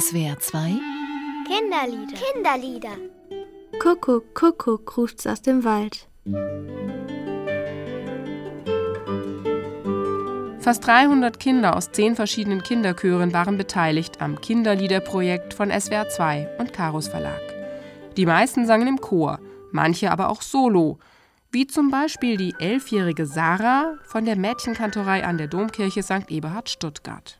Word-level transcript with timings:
SWR 0.00 0.40
2 0.40 0.80
Kinderlieder. 1.46 2.16
Kinderlieder. 2.16 2.96
Kuckuck, 3.78 4.34
Kuckuck, 4.34 4.96
ruft's 4.96 5.24
aus 5.24 5.40
dem 5.40 5.62
Wald. 5.62 6.08
Fast 10.58 10.84
300 10.84 11.38
Kinder 11.38 11.76
aus 11.76 11.92
zehn 11.92 12.16
verschiedenen 12.16 12.64
Kinderchören 12.64 13.32
waren 13.32 13.56
beteiligt 13.56 14.20
am 14.20 14.40
Kinderliederprojekt 14.40 15.54
von 15.54 15.70
SWR 15.70 16.08
2 16.08 16.56
und 16.58 16.72
Karos 16.72 17.06
Verlag. 17.06 17.42
Die 18.16 18.26
meisten 18.26 18.66
sangen 18.66 18.88
im 18.88 19.00
Chor, 19.00 19.38
manche 19.70 20.10
aber 20.10 20.28
auch 20.28 20.42
solo, 20.42 20.98
wie 21.52 21.68
zum 21.68 21.92
Beispiel 21.92 22.36
die 22.36 22.54
elfjährige 22.58 23.26
Sarah 23.26 23.94
von 24.02 24.24
der 24.24 24.34
Mädchenkantorei 24.34 25.24
an 25.24 25.38
der 25.38 25.46
Domkirche 25.46 26.02
St. 26.02 26.30
Eberhard 26.30 26.68
Stuttgart. 26.68 27.38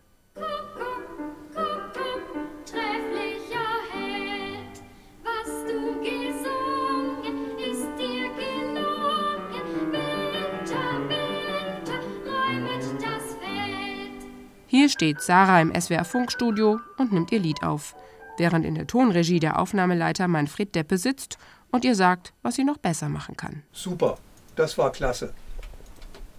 Hier 14.76 14.88
steht 14.88 15.20
Sarah 15.20 15.60
im 15.60 15.72
SWR 15.72 16.04
Funkstudio 16.04 16.80
und 16.98 17.12
nimmt 17.12 17.30
ihr 17.30 17.38
Lied 17.38 17.62
auf, 17.62 17.94
während 18.38 18.66
in 18.66 18.74
der 18.74 18.88
Tonregie 18.88 19.38
der 19.38 19.60
Aufnahmeleiter 19.60 20.26
Manfred 20.26 20.74
Deppe 20.74 20.98
sitzt 20.98 21.38
und 21.70 21.84
ihr 21.84 21.94
sagt, 21.94 22.32
was 22.42 22.56
sie 22.56 22.64
noch 22.64 22.78
besser 22.78 23.08
machen 23.08 23.36
kann. 23.36 23.62
Super, 23.72 24.18
das 24.56 24.76
war 24.76 24.90
klasse. 24.90 25.32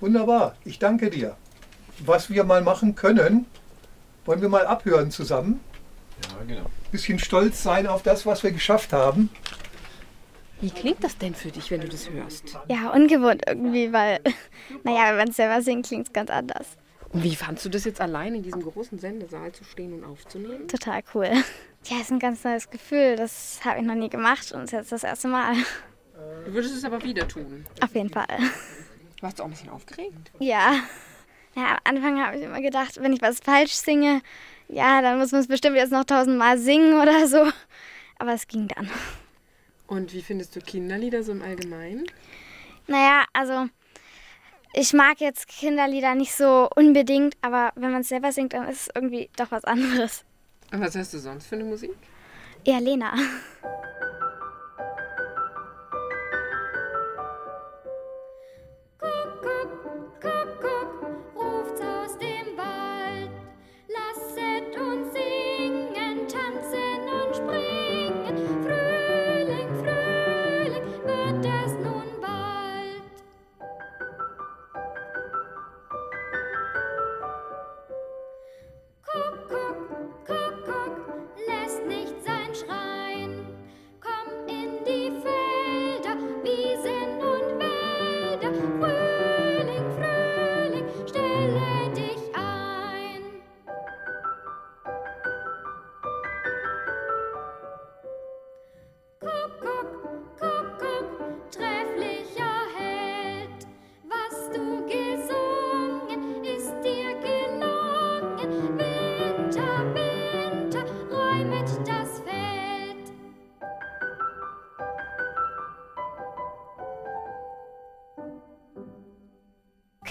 Wunderbar, 0.02 0.58
ich 0.66 0.80
danke 0.80 1.10
dir. 1.10 1.38
Was 2.00 2.30
wir 2.30 2.44
mal 2.44 2.62
machen 2.62 2.94
können, 2.94 3.46
wollen 4.26 4.42
wir 4.42 4.50
mal 4.50 4.68
abhören 4.68 5.12
zusammen? 5.12 5.62
Ja, 6.22 6.44
genau. 6.46 6.70
Bisschen 6.92 7.20
stolz 7.20 7.64
sein 7.64 7.88
auf 7.88 8.04
das, 8.04 8.26
was 8.26 8.44
wir 8.44 8.52
geschafft 8.52 8.92
haben. 8.92 9.30
Wie 10.60 10.72
klingt 10.72 11.02
das 11.06 11.18
denn 11.18 11.36
für 11.36 11.52
dich, 11.52 11.72
wenn 11.72 11.80
du 11.80 11.88
das 11.88 12.10
hörst? 12.10 12.58
Ja, 12.68 12.90
ungewohnt 12.90 13.44
irgendwie, 13.48 13.94
weil, 13.94 14.20
naja, 14.84 15.12
wenn 15.12 15.18
man 15.20 15.30
es 15.30 15.38
selber 15.38 15.62
singt, 15.62 15.88
klingt 15.88 16.08
es 16.08 16.12
ganz 16.12 16.30
anders. 16.30 16.76
Und 17.16 17.24
wie 17.24 17.36
fandst 17.38 17.64
du 17.64 17.70
das 17.70 17.86
jetzt 17.86 18.02
allein 18.02 18.36
in 18.36 18.44
diesem 18.44 18.62
großen 18.62 19.00
Sendesaal 19.00 19.54
zu 19.54 19.64
stehen 19.64 19.94
und 19.94 20.04
aufzunehmen? 20.04 20.68
Total 20.68 21.02
cool. 21.14 21.32
Ja, 21.88 22.02
ist 22.02 22.12
ein 22.12 22.18
ganz 22.18 22.44
neues 22.44 22.72
Gefühl. 22.72 23.16
Das 23.16 23.60
habe 23.64 23.80
ich 23.80 23.86
noch 23.86 23.94
nie 23.94 24.10
gemacht 24.10 24.52
und 24.52 24.62
es 24.62 24.66
ist 24.66 24.72
jetzt 24.72 24.92
das 24.92 25.04
erste 25.04 25.28
Mal. 25.28 25.54
Du 26.44 26.52
würdest 26.52 26.76
es 26.76 26.84
aber 26.84 27.04
wieder 27.04 27.28
tun. 27.28 27.64
Auf 27.80 27.94
jeden 27.94 28.10
Fall. 28.10 28.26
Warst 29.22 29.38
du 29.38 29.44
auch 29.44 29.48
ein 29.48 29.52
bisschen 29.52 29.70
aufgeregt? 29.70 30.32
Ja. 30.40 30.80
Ja, 31.56 31.74
am 31.74 31.78
Anfang 31.84 32.26
habe 32.26 32.38
ich 32.38 32.44
immer 32.44 32.60
gedacht, 32.60 33.00
wenn 33.00 33.14
ich 33.14 33.22
was 33.22 33.40
falsch 33.40 33.74
singe, 33.74 34.24
ja, 34.68 35.04
dann 35.04 35.20
muss 35.20 35.32
man 35.32 35.42
es 35.42 35.48
bestimmt 35.48 35.76
jetzt 35.76 35.92
noch 35.92 36.06
tausendmal 36.06 36.58
singen 36.58 37.00
oder 37.00 37.28
so. 37.28 37.52
Aber 38.18 38.34
es 38.34 38.48
ging 38.48 38.68
dann. 38.68 38.90
Und 39.86 40.12
wie 40.12 40.24
findest 40.24 40.56
du 40.56 40.62
Kinderlieder 40.62 41.22
so 41.22 41.34
im 41.34 41.44
Allgemeinen? 41.44 42.08
Naja, 42.88 43.26
also 43.32 43.68
ich 44.76 44.94
mag 44.94 45.22
jetzt 45.22 45.48
Kinderlieder 45.48 46.16
nicht 46.16 46.34
so 46.34 46.68
unbedingt, 46.76 47.38
aber 47.42 47.72
wenn 47.76 47.92
man 47.92 48.02
es 48.02 48.10
selber 48.10 48.32
singt, 48.32 48.54
dann 48.54 48.68
ist 48.68 48.82
es 48.82 48.90
irgendwie 48.94 49.30
doch 49.38 49.52
was 49.52 49.64
anderes. 49.64 50.26
Und 50.72 50.82
was 50.82 50.96
hörst 50.96 51.14
du 51.14 51.20
sonst 51.20 51.48
für 51.48 51.56
eine 51.56 51.64
Musik? 51.64 51.96
Eher 52.66 52.82
Lena. 52.82 53.14